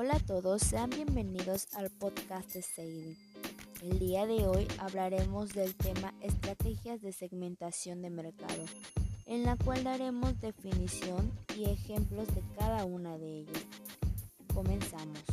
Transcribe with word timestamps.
Hola 0.00 0.14
a 0.14 0.20
todos, 0.20 0.62
sean 0.62 0.90
bienvenidos 0.90 1.66
al 1.74 1.90
podcast 1.90 2.52
de 2.52 2.62
Seidi. 2.62 3.18
El 3.82 3.98
día 3.98 4.26
de 4.26 4.46
hoy 4.46 4.68
hablaremos 4.78 5.48
del 5.48 5.74
tema 5.74 6.14
estrategias 6.20 7.02
de 7.02 7.12
segmentación 7.12 8.00
de 8.02 8.08
mercado, 8.08 8.64
en 9.26 9.42
la 9.42 9.56
cual 9.56 9.82
daremos 9.82 10.40
definición 10.40 11.32
y 11.56 11.64
ejemplos 11.64 12.32
de 12.32 12.44
cada 12.56 12.84
una 12.84 13.18
de 13.18 13.40
ellas. 13.40 13.66
Comenzamos. 14.54 15.24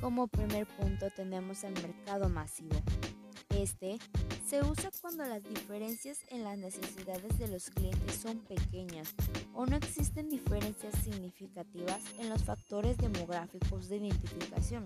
Como 0.00 0.26
primer 0.26 0.66
punto 0.66 1.08
tenemos 1.14 1.62
el 1.62 1.74
mercado 1.74 2.28
masivo. 2.28 2.82
Este 3.64 3.98
se 4.46 4.62
usa 4.62 4.90
cuando 5.00 5.24
las 5.24 5.42
diferencias 5.42 6.18
en 6.28 6.44
las 6.44 6.58
necesidades 6.58 7.38
de 7.38 7.48
los 7.48 7.70
clientes 7.70 8.14
son 8.14 8.40
pequeñas 8.40 9.14
o 9.54 9.64
no 9.64 9.74
existen 9.74 10.28
diferencias 10.28 10.92
significativas 11.02 12.02
en 12.18 12.28
los 12.28 12.44
factores 12.44 12.98
demográficos 12.98 13.88
de 13.88 13.96
identificación. 13.96 14.84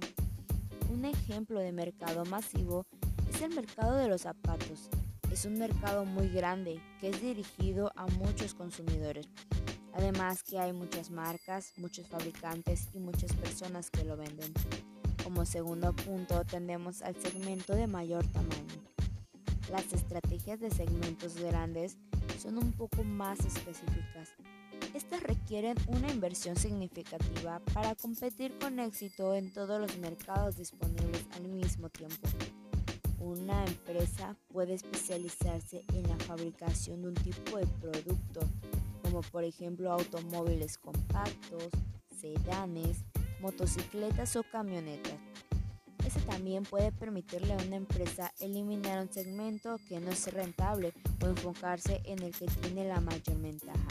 Un 0.92 1.04
ejemplo 1.04 1.58
de 1.58 1.72
mercado 1.72 2.24
masivo 2.26 2.86
es 3.28 3.42
el 3.42 3.52
mercado 3.52 3.96
de 3.96 4.06
los 4.06 4.20
zapatos. 4.20 4.88
Es 5.32 5.44
un 5.44 5.58
mercado 5.58 6.04
muy 6.04 6.28
grande 6.28 6.80
que 7.00 7.08
es 7.08 7.20
dirigido 7.20 7.90
a 7.96 8.06
muchos 8.06 8.54
consumidores. 8.54 9.26
Además 9.92 10.44
que 10.44 10.60
hay 10.60 10.72
muchas 10.72 11.10
marcas, 11.10 11.72
muchos 11.78 12.06
fabricantes 12.06 12.86
y 12.94 13.00
muchas 13.00 13.32
personas 13.32 13.90
que 13.90 14.04
lo 14.04 14.16
venden. 14.16 14.54
Como 15.38 15.46
segundo 15.46 15.92
punto 15.92 16.44
tenemos 16.44 17.00
al 17.00 17.14
segmento 17.14 17.76
de 17.76 17.86
mayor 17.86 18.26
tamaño. 18.26 18.82
Las 19.70 19.92
estrategias 19.92 20.58
de 20.58 20.68
segmentos 20.68 21.36
grandes 21.36 21.96
son 22.42 22.58
un 22.58 22.72
poco 22.72 23.04
más 23.04 23.38
específicas. 23.46 24.30
Estas 24.94 25.22
requieren 25.22 25.76
una 25.86 26.10
inversión 26.10 26.56
significativa 26.56 27.60
para 27.72 27.94
competir 27.94 28.58
con 28.58 28.80
éxito 28.80 29.32
en 29.36 29.52
todos 29.52 29.80
los 29.80 29.96
mercados 29.98 30.56
disponibles 30.56 31.24
al 31.36 31.46
mismo 31.46 31.88
tiempo. 31.88 32.28
Una 33.20 33.64
empresa 33.64 34.34
puede 34.48 34.74
especializarse 34.74 35.84
en 35.94 36.02
la 36.08 36.16
fabricación 36.16 37.02
de 37.02 37.08
un 37.10 37.14
tipo 37.14 37.58
de 37.58 37.66
producto, 37.80 38.40
como 39.04 39.20
por 39.20 39.44
ejemplo 39.44 39.92
automóviles 39.92 40.78
compactos, 40.78 41.68
sedanes, 42.20 43.04
motocicletas 43.40 44.36
o 44.36 44.42
camionetas. 44.42 45.14
Ese 46.06 46.20
también 46.20 46.62
puede 46.62 46.90
permitirle 46.92 47.52
a 47.52 47.56
una 47.56 47.76
empresa 47.76 48.32
eliminar 48.40 49.00
un 49.00 49.12
segmento 49.12 49.78
que 49.88 50.00
no 50.00 50.10
es 50.10 50.32
rentable 50.32 50.92
o 51.22 51.26
enfocarse 51.26 52.00
en 52.04 52.22
el 52.22 52.32
que 52.32 52.46
tiene 52.46 52.88
la 52.88 53.00
mayor 53.00 53.38
ventaja. 53.40 53.88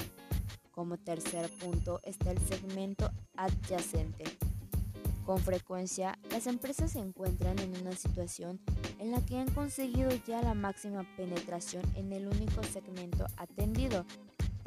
Como 0.71 0.97
tercer 0.97 1.49
punto 1.59 1.99
está 2.03 2.31
el 2.31 2.39
segmento 2.39 3.11
adyacente. 3.35 4.23
Con 5.25 5.39
frecuencia, 5.39 6.17
las 6.31 6.47
empresas 6.47 6.93
se 6.93 6.99
encuentran 6.99 7.59
en 7.59 7.75
una 7.81 7.91
situación 7.91 8.61
en 8.97 9.11
la 9.11 9.19
que 9.25 9.37
han 9.37 9.51
conseguido 9.51 10.09
ya 10.25 10.41
la 10.41 10.53
máxima 10.53 11.05
penetración 11.17 11.83
en 11.95 12.13
el 12.13 12.27
único 12.27 12.63
segmento 12.63 13.25
atendido, 13.35 14.05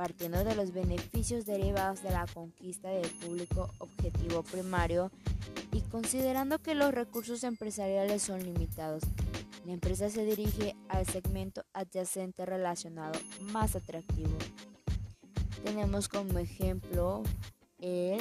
partiendo 0.01 0.45
de 0.45 0.55
los 0.55 0.73
beneficios 0.73 1.45
derivados 1.45 2.03
de 2.03 2.09
la 2.09 2.27
conquista 2.33 2.89
del 2.89 3.11
público 3.11 3.69
objetivo 3.81 4.43
primario 4.43 5.11
y 5.73 5.83
considerando 5.83 6.59
que 6.59 6.75
los 6.75 6.95
recursos 6.95 7.45
empresariales 7.45 8.23
son 8.23 8.43
limitados, 8.43 9.03
la 9.67 9.75
empresa 9.75 10.09
se 10.09 10.25
dirige 10.25 10.75
al 10.89 11.05
segmento 11.05 11.67
adyacente 11.75 12.47
relacionado 12.47 13.21
más 13.53 13.77
atractivo. 13.77 14.39
Tenemos 15.65 16.09
como 16.09 16.39
ejemplo 16.39 17.23
el, 17.77 18.21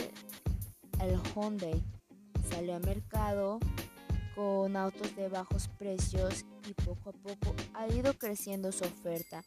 el 0.99 1.17
Hyundai. 1.33 1.81
Salió 2.49 2.75
al 2.75 2.85
mercado 2.85 3.57
con 4.35 4.75
autos 4.75 5.15
de 5.15 5.29
bajos 5.29 5.69
precios 5.77 6.43
y 6.69 6.73
poco 6.73 7.11
a 7.11 7.13
poco 7.13 7.55
ha 7.73 7.87
ido 7.87 8.13
creciendo 8.15 8.73
su 8.73 8.83
oferta, 8.83 9.45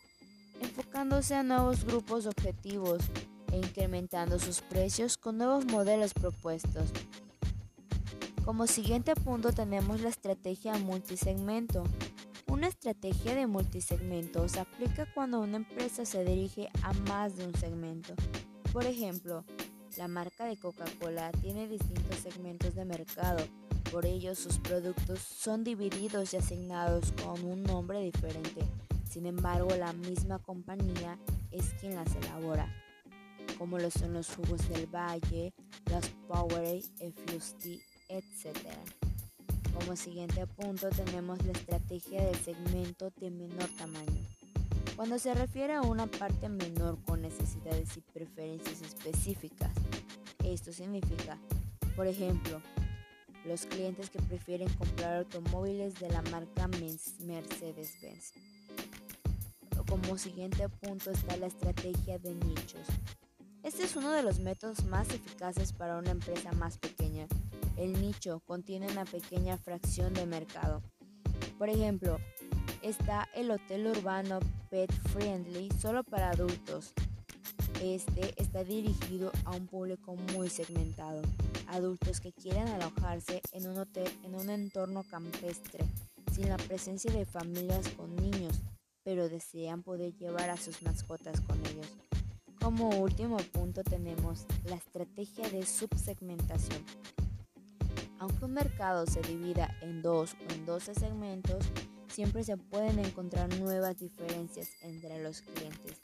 enfocándose 0.93 1.35
a 1.35 1.43
nuevos 1.43 1.87
grupos 1.87 2.27
objetivos 2.27 3.01
e 3.51 3.57
incrementando 3.57 4.39
sus 4.39 4.61
precios 4.61 5.17
con 5.17 5.39
nuevos 5.39 5.65
modelos 5.65 6.13
propuestos. 6.13 6.91
Como 8.45 8.67
siguiente 8.67 9.15
punto 9.15 9.53
tenemos 9.53 10.03
la 10.03 10.11
estrategia 10.11 10.75
multisegmento. 10.75 11.85
Una 12.47 12.69
estrategia 12.69 13.35
de 13.35 13.47
multisegmento 13.47 14.47
se 14.51 14.61
aplica 14.61 15.07
cuando 15.15 15.41
una 15.41 15.57
empresa 15.57 16.05
se 16.05 16.27
dirige 16.27 16.69
a 16.83 16.93
más 17.09 17.37
de 17.39 17.47
un 17.47 17.55
segmento. 17.55 18.13
Por 18.71 18.85
ejemplo, 18.85 19.47
la 19.97 20.09
marca 20.09 20.45
de 20.45 20.59
Coca-Cola 20.59 21.33
tiene 21.41 21.69
distintos 21.69 22.17
segmentos 22.17 22.75
de 22.75 22.85
mercado, 22.85 23.43
por 23.91 24.05
ello 24.05 24.35
sus 24.35 24.59
productos 24.59 25.21
son 25.21 25.65
divididos 25.65 26.35
y 26.35 26.37
asignados 26.37 27.15
con 27.25 27.43
un 27.45 27.63
nombre 27.63 28.03
diferente. 28.03 28.61
Sin 29.13 29.27
embargo, 29.27 29.69
la 29.77 29.93
misma 29.93 30.39
compañía 30.39 31.19
es 31.51 31.75
quien 31.79 31.97
las 31.97 32.17
elabora, 32.17 32.67
como 33.59 33.79
lo 33.79 33.91
son 33.91 34.15
los 34.15 34.35
jugos 34.35 34.67
del 34.71 34.87
valle, 34.87 35.53
las 35.91 36.09
Powerade, 36.27 36.83
Fusty 37.27 37.79
etc. 38.09 38.57
Como 39.75 39.97
siguiente 39.97 40.47
punto 40.47 40.89
tenemos 40.89 41.45
la 41.45 41.53
estrategia 41.53 42.25
del 42.25 42.37
segmento 42.37 43.11
de 43.17 43.31
menor 43.31 43.69
tamaño. 43.77 44.27
Cuando 44.97 45.19
se 45.19 45.35
refiere 45.35 45.75
a 45.75 45.83
una 45.83 46.07
parte 46.07 46.49
menor 46.49 46.99
con 47.05 47.21
necesidades 47.21 47.95
y 47.99 48.01
preferencias 48.01 48.81
específicas, 48.81 49.73
esto 50.43 50.73
significa, 50.73 51.37
por 51.97 52.07
ejemplo, 52.07 52.63
los 53.45 53.67
clientes 53.67 54.09
que 54.09 54.21
prefieren 54.21 54.71
comprar 54.71 55.19
automóviles 55.19 56.01
de 56.01 56.09
la 56.09 56.23
marca 56.23 56.67
Mercedes-Benz. 56.69 58.33
Como 59.93 60.17
siguiente 60.17 60.67
punto 60.71 61.11
está 61.11 61.37
la 61.37 61.49
estrategia 61.49 62.19
de 62.19 62.35
nichos. 62.35 62.81
Este 63.63 63.83
es 63.83 63.95
uno 63.95 64.11
de 64.13 64.23
los 64.23 64.39
métodos 64.41 64.87
más 64.87 65.07
eficaces 65.11 65.75
para 65.75 65.99
una 65.99 66.13
empresa 66.13 66.51
más 66.53 66.79
pequeña 66.79 67.29
el 67.77 68.01
nicho 68.01 68.41
contiene 68.47 68.87
una 68.91 69.05
pequeña 69.05 69.59
fracción 69.59 70.15
de 70.15 70.25
mercado. 70.25 70.83
Por 71.59 71.69
ejemplo, 71.69 72.19
está 72.81 73.29
el 73.35 73.51
hotel 73.51 73.87
urbano 73.87 74.41
Pet 74.71 74.91
Friendly 75.11 75.69
solo 75.79 76.05
para 76.05 76.31
adultos. 76.31 76.95
Este 77.83 78.35
está 78.41 78.65
dirigido 78.65 79.31
a 79.45 79.51
un 79.51 79.67
público 79.67 80.17
muy 80.35 80.49
segmentado, 80.49 81.21
adultos 81.69 82.21
que 82.21 82.33
quieren 82.33 82.69
alojarse 82.69 83.43
en 83.53 83.69
un 83.69 83.77
hotel 83.77 84.11
en 84.23 84.37
un 84.37 84.49
entorno 84.49 85.03
campestre, 85.03 85.85
sin 86.33 86.49
la 86.49 86.57
presencia 86.57 87.13
de 87.13 87.27
familias 87.27 87.89
con 87.91 88.17
niños, 88.17 88.63
pero 89.05 89.29
desean 89.29 89.83
poder 89.83 90.15
llevar 90.17 90.51
a 90.51 90.57
sus 90.57 90.83
mascotas 90.83 91.41
con 91.41 91.59
ellos. 91.67 91.89
Como 92.61 92.91
último 92.91 93.37
punto 93.53 93.83
tenemos 93.83 94.47
la 94.65 94.77
estrategia 94.77 95.49
de 95.49 95.67
subsegmentación. 95.67 96.85
Aunque 98.19 98.45
un 98.45 98.53
mercado 98.53 99.05
se 99.07 99.21
divida 99.23 99.77
en 99.83 100.01
dos 100.01 100.35
o 100.35 100.53
en 100.53 100.65
12 100.65 100.95
segmentos, 100.95 101.65
siempre 102.09 102.45
se 102.45 102.57
pueden 102.57 103.01
encontrar 103.01 103.53
nuevas 103.59 103.99
diferencias 103.99 104.69
entre 104.83 105.21
los 105.23 105.43
clientes. 105.43 105.99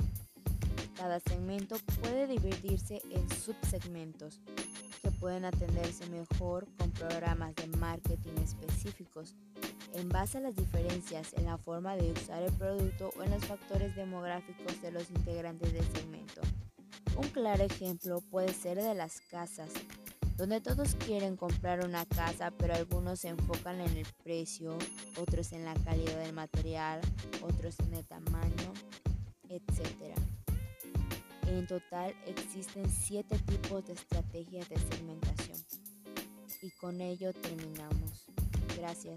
Cada 0.96 1.20
segmento 1.20 1.76
puede 2.02 2.26
dividirse 2.26 3.00
en 3.10 3.30
subsegmentos 3.30 4.40
que 5.00 5.12
pueden 5.12 5.44
atenderse 5.44 6.06
mejor 6.10 6.66
con 6.76 6.90
programas 6.90 7.54
de 7.54 7.68
marketing 7.78 8.34
específicos 8.42 9.36
en 9.94 10.08
base 10.08 10.38
a 10.38 10.40
las 10.40 10.56
diferencias 10.56 11.32
en 11.34 11.46
la 11.46 11.58
forma 11.58 11.96
de 11.96 12.12
usar 12.12 12.42
el 12.42 12.52
producto 12.52 13.10
o 13.16 13.22
en 13.22 13.30
los 13.30 13.44
factores 13.44 13.94
demográficos 13.96 14.80
de 14.82 14.92
los 14.92 15.10
integrantes 15.10 15.72
del 15.72 15.84
segmento. 15.92 16.40
Un 17.16 17.28
claro 17.28 17.64
ejemplo 17.64 18.20
puede 18.30 18.52
ser 18.52 18.80
de 18.80 18.94
las 18.94 19.20
casas, 19.20 19.70
donde 20.36 20.60
todos 20.60 20.94
quieren 20.94 21.36
comprar 21.36 21.84
una 21.84 22.06
casa, 22.06 22.52
pero 22.52 22.74
algunos 22.74 23.20
se 23.20 23.28
enfocan 23.28 23.80
en 23.80 23.96
el 23.96 24.06
precio, 24.22 24.78
otros 25.16 25.52
en 25.52 25.64
la 25.64 25.74
calidad 25.74 26.20
del 26.20 26.32
material, 26.32 27.00
otros 27.42 27.74
en 27.80 27.94
el 27.94 28.04
tamaño, 28.06 28.72
etc. 29.48 30.14
En 31.48 31.66
total 31.66 32.14
existen 32.26 32.88
siete 32.88 33.38
tipos 33.38 33.86
de 33.86 33.94
estrategias 33.94 34.68
de 34.68 34.78
segmentación. 34.78 35.58
Y 36.62 36.70
con 36.72 37.00
ello 37.00 37.32
terminamos. 37.32 38.26
Gracias. 38.76 39.16